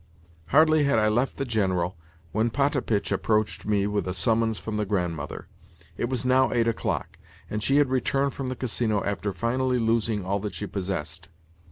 [0.47, 1.95] Hardly had I left the General,
[2.31, 5.47] when Potapitch approached me with a summons from the Grandmother.
[5.95, 7.19] It was now eight o'clock,
[7.51, 11.29] and she had returned from the Casino after finally losing all that she possessed.